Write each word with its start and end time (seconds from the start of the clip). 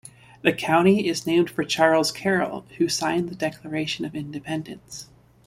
The 0.41 0.51
county 0.51 1.07
is 1.07 1.27
named 1.27 1.51
for 1.51 1.63
Charles 1.63 2.11
Carroll 2.11 2.65
who 2.79 2.89
signed 2.89 3.29
the 3.29 3.35
Declaration 3.35 4.03
of 4.03 4.15
Independence. 4.15 5.09